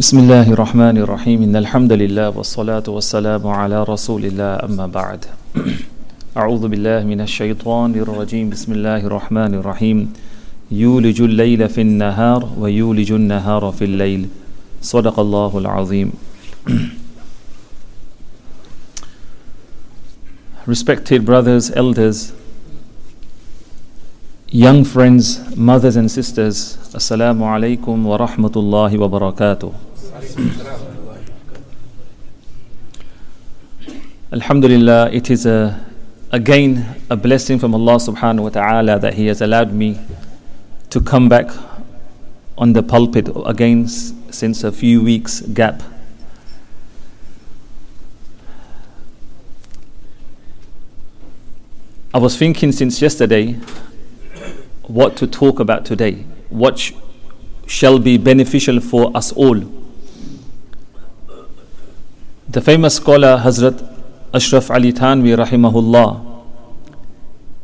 [0.00, 5.24] بسم الله الرحمن الرحيم إن الحمد لله والصلاة والسلام على رسول الله أما بعد
[6.36, 9.98] أعوذ بالله من الشيطان الرجيم بسم الله الرحمن الرحيم
[10.70, 14.28] يولج الليل في النهار ويولج النهار في الليل
[14.82, 16.08] صدق الله العظيم
[20.66, 22.32] Respected brothers, elders,
[24.50, 25.24] young friends,
[25.56, 29.89] mothers and sisters, Assalamu alaikum wa rahmatullahi wa barakatuh.
[34.32, 35.84] Alhamdulillah, it is a,
[36.30, 39.98] again a blessing from Allah subhanahu wa ta'ala that He has allowed me
[40.90, 41.50] to come back
[42.56, 45.82] on the pulpit again since a few weeks gap.
[52.12, 53.54] I was thinking since yesterday
[54.82, 56.92] what to talk about today, what sh-
[57.66, 59.79] shall be beneficial for us all.
[62.50, 63.80] The famous scholar Hazrat
[64.34, 66.44] Ashraf Ali Thanvi rahimahullah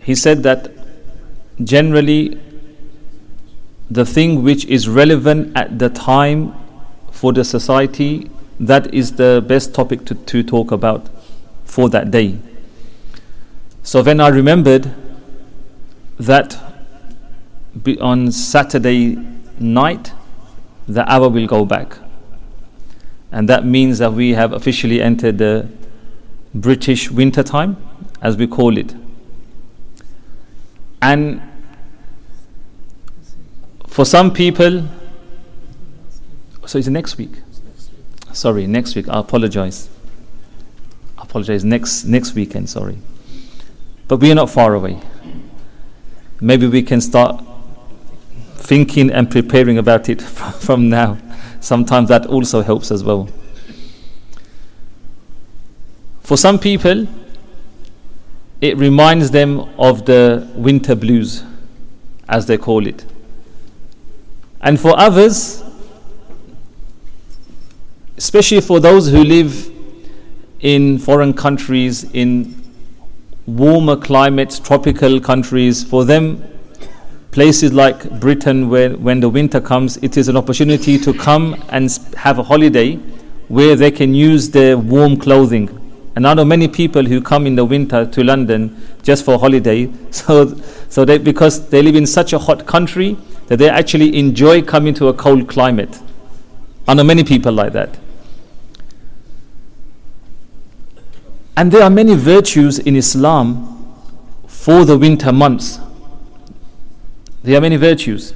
[0.00, 0.72] he said that
[1.62, 2.40] generally
[3.88, 6.52] the thing which is relevant at the time
[7.12, 11.08] for the society that is the best topic to, to talk about
[11.64, 12.38] for that day.
[13.84, 14.92] So when I remembered
[16.18, 16.58] that
[18.00, 19.16] on Saturday
[19.60, 20.12] night,
[20.88, 21.98] the hour will go back.
[23.32, 25.68] And that means that we have officially entered the
[26.54, 27.76] British winter time,
[28.20, 28.94] as we call it.
[31.00, 31.40] And
[33.88, 34.86] for some people,
[36.66, 37.32] so it's next week.
[38.32, 39.08] Sorry, next week.
[39.08, 39.88] I apologize.
[41.18, 41.64] I apologize.
[41.64, 42.68] Next next weekend.
[42.68, 42.98] Sorry,
[44.08, 45.00] but we are not far away.
[46.40, 47.44] Maybe we can start
[48.56, 50.22] thinking and preparing about it
[50.60, 51.18] from now.
[51.62, 53.28] Sometimes that also helps as well.
[56.22, 57.06] For some people,
[58.60, 61.44] it reminds them of the winter blues,
[62.28, 63.06] as they call it.
[64.60, 65.62] And for others,
[68.16, 69.70] especially for those who live
[70.58, 72.60] in foreign countries, in
[73.46, 76.42] warmer climates, tropical countries, for them,
[77.32, 81.98] places like Britain, where when the winter comes, it is an opportunity to come and
[82.16, 82.96] have a holiday
[83.48, 85.78] where they can use their warm clothing.
[86.14, 89.90] And I know many people who come in the winter to London just for holiday,
[90.10, 90.54] so
[90.90, 93.16] so they because they live in such a hot country
[93.46, 96.00] that they actually enjoy coming to a cold climate.
[96.86, 97.98] I know many people like that.
[101.56, 103.68] And there are many virtues in Islam
[104.46, 105.80] for the winter months.
[107.42, 108.34] There are many virtues.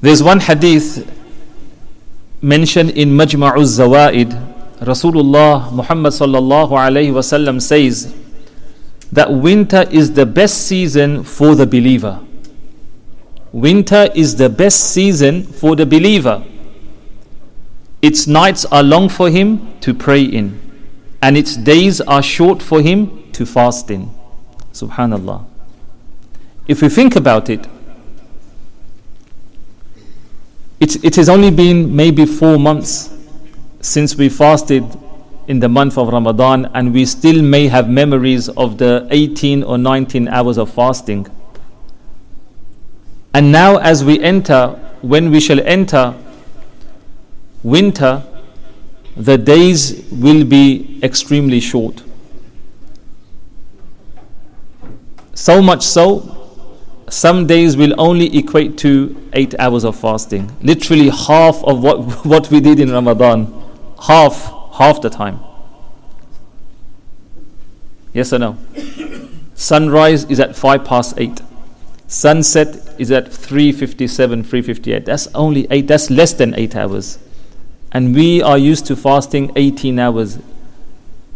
[0.00, 1.10] There's one hadith
[2.40, 4.48] mentioned in Majma'u Zawaid.
[4.80, 8.14] Rasulullah Muhammad sallallahu alayhi wasallam says
[9.12, 12.20] that winter is the best season for the believer.
[13.52, 16.44] Winter is the best season for the believer.
[18.00, 20.58] Its nights are long for him to pray in,
[21.20, 24.08] and its days are short for him to fast in.
[24.72, 25.49] Subhanallah.
[26.70, 27.66] If we think about it,
[30.78, 33.12] it, it has only been maybe four months
[33.80, 34.84] since we fasted
[35.48, 39.78] in the month of Ramadan, and we still may have memories of the 18 or
[39.78, 41.26] 19 hours of fasting.
[43.34, 44.68] And now, as we enter,
[45.02, 46.14] when we shall enter
[47.64, 48.22] winter,
[49.16, 52.04] the days will be extremely short.
[55.34, 56.39] So much so,
[57.10, 60.50] some days will only equate to eight hours of fasting.
[60.62, 63.52] Literally half of what, what we did in Ramadan.
[64.00, 65.40] Half, half the time.
[68.12, 68.58] Yes or no?
[69.54, 71.42] Sunrise is at five past eight.
[72.06, 75.04] Sunset is at 357, 358.
[75.04, 77.18] That's only eight, that's less than eight hours.
[77.92, 80.38] And we are used to fasting 18 hours,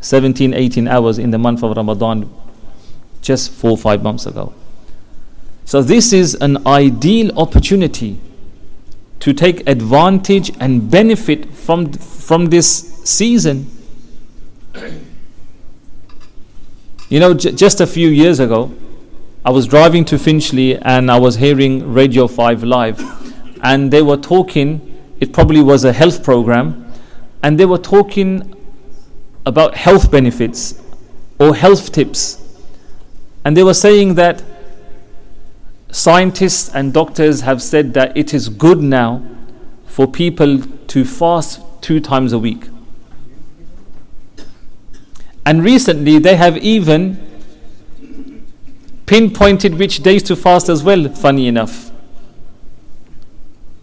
[0.00, 2.32] 17, 18 hours in the month of Ramadan
[3.20, 4.54] just four five months ago.
[5.66, 8.20] So, this is an ideal opportunity
[9.18, 13.68] to take advantage and benefit from, from this season.
[17.08, 18.72] You know, j- just a few years ago,
[19.44, 24.18] I was driving to Finchley and I was hearing Radio 5 Live, and they were
[24.18, 26.92] talking, it probably was a health program,
[27.42, 28.54] and they were talking
[29.44, 30.80] about health benefits
[31.40, 32.40] or health tips.
[33.44, 34.44] And they were saying that
[35.96, 39.22] scientists and doctors have said that it is good now
[39.86, 40.58] for people
[40.88, 42.68] to fast two times a week.
[45.46, 47.24] And recently they have even
[49.06, 51.90] pinpointed which days to fast as well, funny enough.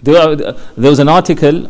[0.04, 1.68] There, was an article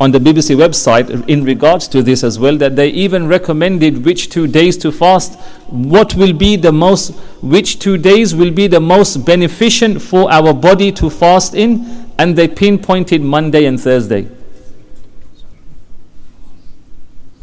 [0.00, 4.28] on the BBC website in regards to this as well that they even recommended which
[4.28, 5.38] two days to fast
[5.68, 7.10] what will be the most
[7.42, 12.34] which two days will be the most beneficent for our body to fast in and
[12.34, 14.28] they pinpointed Monday and Thursday.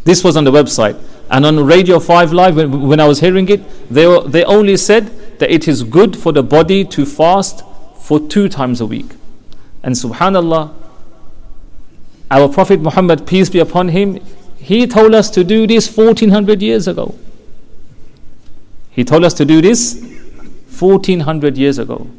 [0.04, 1.00] This was on the website.
[1.30, 4.76] And on Radio 5 Live when, when I was hearing it they, were, they only
[4.76, 7.64] said that it is good for the body to fast
[7.96, 9.16] for two times a week.
[9.84, 10.81] And subhanallah
[12.32, 14.20] our Prophet Muhammad, peace be upon him,
[14.56, 17.14] he told us to do this 1400 years ago.
[18.90, 20.02] He told us to do this
[20.80, 22.10] 1400 years ago.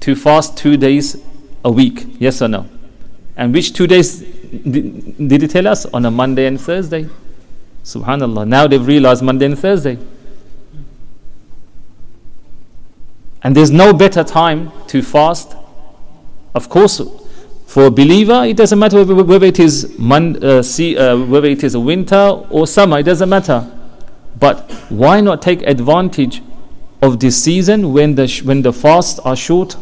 [0.00, 1.22] to fast two days
[1.64, 2.06] a week.
[2.18, 2.66] Yes or no?
[3.36, 5.86] And which two days did he tell us?
[5.86, 7.08] On a Monday and Thursday.
[7.84, 8.46] Subhanallah.
[8.46, 9.98] Now they've realized Monday and Thursday.
[13.42, 15.54] And there's no better time to fast.
[16.54, 17.00] Of course,
[17.68, 21.76] for a believer, it doesn't matter whether it is mon- uh, uh, whether it is
[21.76, 23.00] winter or summer.
[23.00, 23.70] It doesn't matter.
[24.40, 26.40] But why not take advantage
[27.02, 29.76] of this season when the sh- when the fasts are short?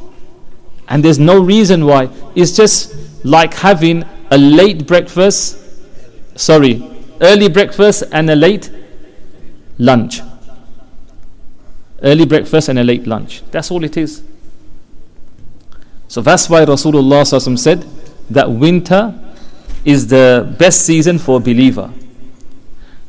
[0.88, 2.08] And there's no reason why.
[2.34, 2.92] It's just
[3.24, 5.56] like having a late breakfast,
[6.34, 6.82] sorry,
[7.20, 8.68] early breakfast and a late
[9.78, 10.22] lunch.
[12.02, 13.44] Early breakfast and a late lunch.
[13.52, 14.24] That's all it is.
[16.08, 17.86] So that's why Rasulullah said
[18.30, 19.14] that winter
[19.84, 21.92] is the best season for a believer.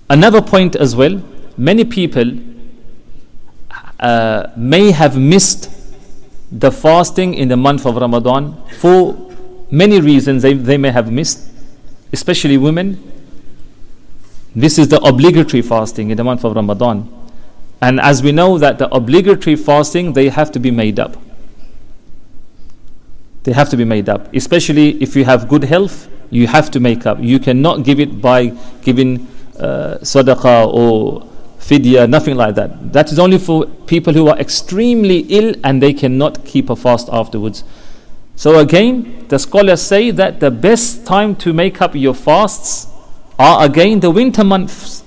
[0.10, 1.22] Another point as well,
[1.58, 2.40] many people
[4.00, 5.72] uh, may have missed
[6.52, 9.18] the fasting in the month of Ramadan for
[9.70, 11.50] many reasons they, they may have missed,
[12.14, 13.04] especially women.
[14.56, 17.14] This is the obligatory fasting in the month of Ramadan.
[17.82, 21.18] And as we know that the obligatory fasting, they have to be made up.
[23.48, 24.34] They have to be made up.
[24.36, 27.18] Especially if you have good health, you have to make up.
[27.22, 28.48] You cannot give it by
[28.82, 29.26] giving
[29.58, 31.22] uh, sadaqah or
[31.58, 32.92] fidya, nothing like that.
[32.92, 37.08] That is only for people who are extremely ill and they cannot keep a fast
[37.10, 37.64] afterwards.
[38.36, 42.88] So again, the scholars say that the best time to make up your fasts
[43.40, 45.06] are again the winter months.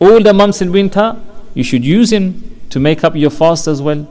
[0.00, 1.18] All the months in winter,
[1.54, 4.06] you should use them to make up your fast as well.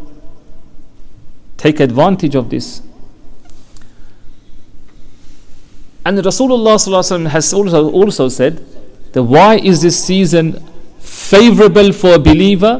[1.58, 2.82] Take advantage of this.
[6.08, 8.66] And Rasulullah has also, also said
[9.12, 10.54] that why is this season
[11.00, 12.80] favorable for a believer?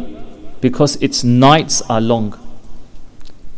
[0.62, 2.40] Because its nights are long.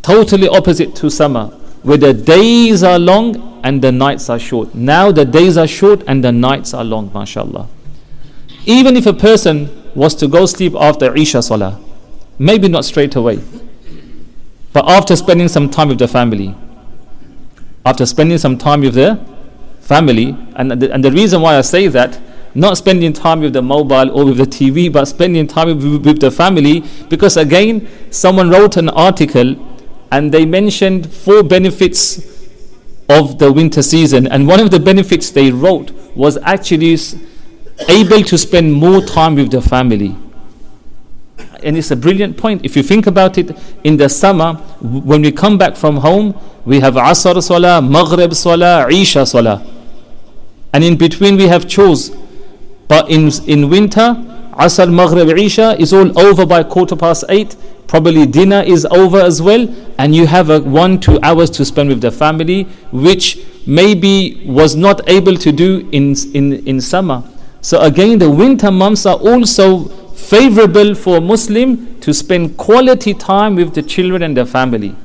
[0.01, 1.50] Totally opposite to summer,
[1.83, 4.74] where the days are long and the nights are short.
[4.74, 7.68] Now the days are short and the nights are long, mashallah.
[8.66, 11.80] Even if a person was to go sleep after Isha Salah,
[12.39, 13.39] maybe not straight away,
[14.74, 16.56] but after spending some time with the family,
[17.86, 19.24] after spending some time with the
[19.89, 20.38] family.
[20.56, 22.19] And the, and the reason why I say that,
[22.53, 26.19] not spending time with the mobile or with the TV, but spending time with, with
[26.19, 29.56] the family, because again, someone wrote an article
[30.12, 32.03] and they mentioned four benefits
[33.09, 34.27] of the winter season.
[34.27, 36.97] And one of the benefits they wrote was actually
[37.87, 40.16] able to spend more time with the family.
[41.64, 42.64] And it's a brilliant point.
[42.64, 46.80] If you think about it, in the summer, when we come back from home, we
[46.80, 49.79] have Asr Salah, Maghrib Salah, Isha Salah
[50.73, 52.11] and in between we have chores.
[52.88, 54.16] But in, in winter,
[54.54, 57.56] Asr, Maghrib, Isha is all over by quarter past eight.
[57.88, 61.90] Probably dinner is over as well, and you have a one, two hours to spend
[61.90, 67.23] with the family, which maybe was not able to do in, in, in summer.
[67.61, 73.73] So again, the winter months are also favorable for Muslim to spend quality time with
[73.73, 74.95] the children and their family.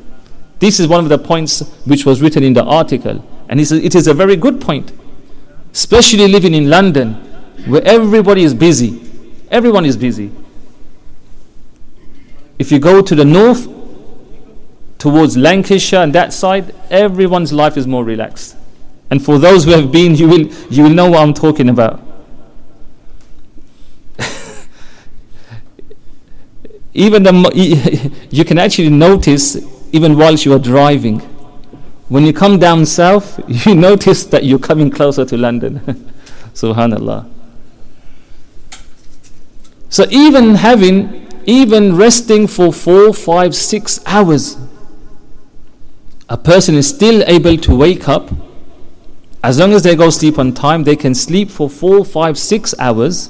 [0.59, 4.06] This is one of the points which was written in the article, and it is
[4.06, 4.92] a very good point
[5.75, 7.14] especially living in London
[7.66, 9.00] where everybody is busy.
[9.50, 10.31] Everyone is busy.
[12.59, 13.66] If you go to the north,
[14.99, 18.57] towards Lancashire and that side, everyone's life is more relaxed.
[19.11, 22.00] And for those who have been, you will, you will know what I'm talking about.
[26.95, 29.57] even the, you can actually notice
[29.93, 31.21] even whilst you are driving
[32.08, 35.80] when you come down south, you notice that you're coming closer to London.
[36.54, 37.30] Subhanallah.
[39.88, 44.56] So even having, even resting for four, five, six hours,
[46.28, 48.30] a person is still able to wake up
[49.44, 52.75] As long as they go sleep on time, they can sleep for four, five, six
[52.78, 53.28] hours,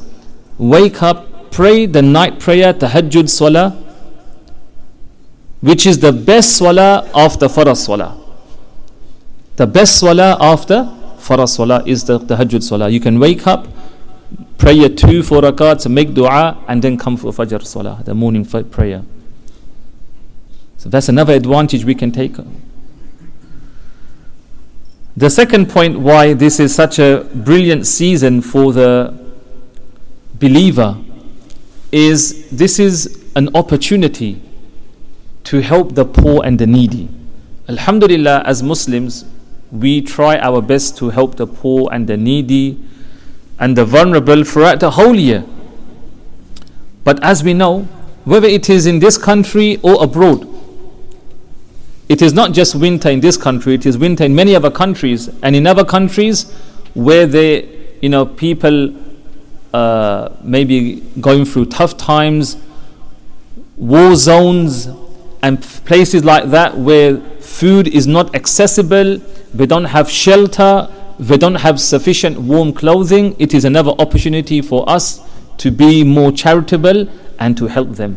[0.59, 3.71] wake up, pray the night prayer, tahajjud salah,
[5.61, 8.24] which is the best salah after farah salah.
[9.57, 12.89] The best salah after farah salah is the tahajjud salah.
[12.89, 13.69] You can wake up,
[14.59, 18.45] pray your two, four rakats, make dua, and then come for fajr salah, the morning
[18.45, 19.03] prayer.
[20.79, 22.37] So that's another advantage we can take.
[25.17, 29.15] The second point why this is such a brilliant season for the
[30.41, 30.99] believer
[31.93, 34.43] is this is an opportunity
[35.45, 37.09] to help the poor and the needy.
[37.69, 39.25] Alhamdulillah, as Muslims,
[39.75, 42.81] we try our best to help the poor and the needy
[43.59, 45.45] and the vulnerable throughout the whole year.
[47.03, 47.83] But as we know,
[48.25, 50.49] whether it is in this country or abroad,
[52.09, 55.29] it is not just winter in this country, it is winter in many other countries.
[55.43, 56.53] And in other countries
[56.95, 58.95] where they, you know, people
[59.73, 62.57] uh, maybe going through tough times,
[63.77, 64.89] war zones,
[65.43, 67.21] and places like that where
[67.61, 69.19] food is not accessible,
[69.55, 70.89] they don't have shelter,
[71.21, 75.21] they don't have sufficient warm clothing, it is another opportunity for us
[75.59, 77.07] to be more charitable
[77.39, 78.17] and to help them.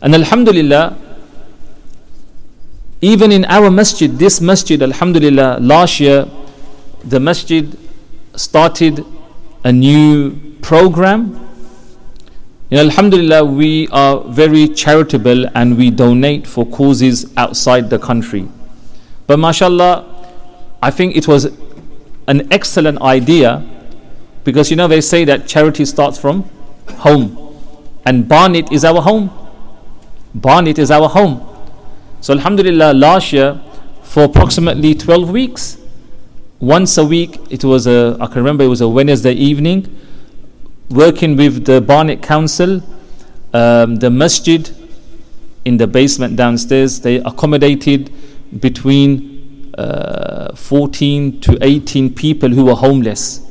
[0.00, 0.96] And Alhamdulillah,
[3.00, 6.26] even in our masjid, this masjid, Alhamdulillah, last year,
[7.04, 7.76] the masjid
[8.36, 9.04] started
[9.64, 10.30] a new
[10.62, 11.47] program.
[12.70, 18.46] You know, Alhamdulillah, we are very charitable and we donate for causes outside the country.
[19.26, 20.04] But mashallah,
[20.82, 21.46] I think it was
[22.26, 23.64] an excellent idea
[24.44, 26.42] because you know they say that charity starts from
[26.98, 27.56] home.
[28.04, 29.30] And Barnet is our home.
[30.34, 31.44] Barnet is our home.
[32.20, 33.60] So, Alhamdulillah, last year,
[34.02, 35.78] for approximately 12 weeks,
[36.60, 39.94] once a week, it was a, I can remember it was a Wednesday evening,
[40.90, 42.82] working with the Barnet Council,
[43.52, 44.70] um, the masjid
[45.64, 48.10] in the basement downstairs, they accommodated
[48.60, 53.44] between uh, 14 to 18 people who were homeless.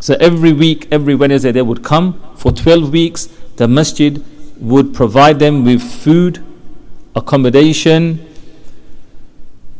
[0.00, 3.28] So every week, every Wednesday, they would come for 12 weeks.
[3.56, 4.22] The masjid
[4.58, 6.44] would provide them with food,
[7.16, 8.24] accommodation,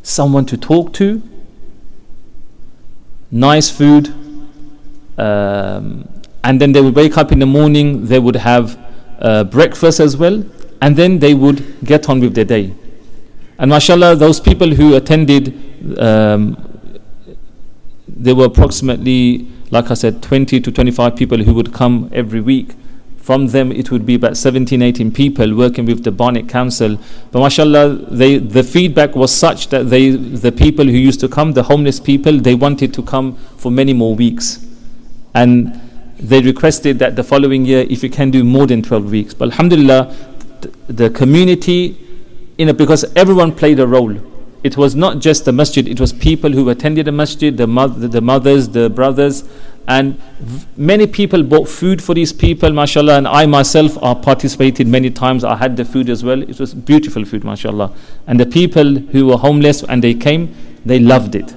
[0.02, 1.22] someone to talk to,
[3.30, 4.14] nice food,
[5.18, 6.08] um,
[6.44, 8.78] and then they would wake up in the morning, they would have
[9.20, 10.44] uh, breakfast as well,
[10.80, 12.74] and then they would get on with their day.
[13.58, 16.56] And mashallah, those people who attended, um,
[18.08, 22.74] there were approximately, like I said, 20 to 25 people who would come every week
[23.22, 26.98] from them, it would be about 17, 18 people working with the Barnet Council.
[27.30, 31.52] But mashallah, they, the feedback was such that they, the people who used to come,
[31.52, 34.66] the homeless people, they wanted to come for many more weeks.
[35.34, 35.80] And
[36.22, 39.34] they requested that the following year, if you can do more than 12 weeks.
[39.34, 40.14] But alhamdulillah,
[40.86, 41.98] the community,
[42.56, 44.16] you know, because everyone played a role.
[44.62, 48.06] It was not just the masjid, it was people who attended the masjid, the, mother,
[48.06, 49.42] the mothers, the brothers,
[49.88, 53.18] and v- many people bought food for these people, mashallah.
[53.18, 55.42] And I myself I participated many times.
[55.42, 56.40] I had the food as well.
[56.40, 57.92] It was beautiful food, mashallah.
[58.28, 61.56] And the people who were homeless and they came, they loved it.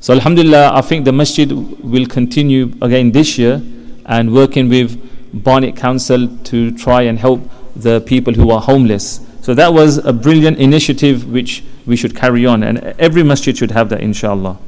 [0.00, 3.62] So, alhamdulillah, I think the masjid will continue again this year
[4.06, 4.98] and working with
[5.44, 9.20] Barnet Council to try and help the people who are homeless.
[9.42, 13.70] So, that was a brilliant initiative which we should carry on, and every masjid should
[13.70, 14.58] have that, inshallah.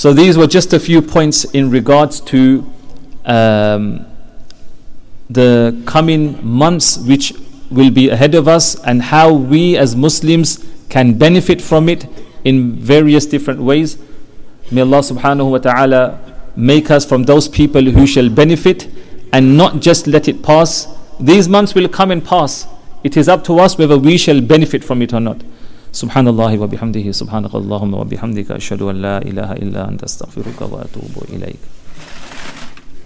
[0.00, 2.64] So these were just a few points in regards to
[3.26, 4.06] um,
[5.28, 7.34] the coming months which
[7.70, 12.06] will be ahead of us and how we as Muslims can benefit from it
[12.43, 13.97] in various different ways.
[14.71, 16.19] May Allah subhanahu wa ta'ala
[16.55, 18.87] make us from those people who shall benefit
[19.33, 20.87] and not just let it pass.
[21.19, 22.67] These months will come and pass.
[23.03, 25.41] It is up to us whether we shall benefit from it or not.
[25.95, 31.59] سبحان الله وبحمده سبحانك اللهم وبحمدك أشهد أن لا إله إلا أنت أستغفرك وأتوب إليك